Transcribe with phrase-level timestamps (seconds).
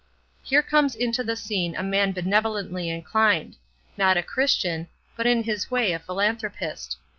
[0.41, 3.57] "Here comes into the scene a man benevolently inclined;
[3.97, 6.97] not a Christian, but in his way a philanthropist.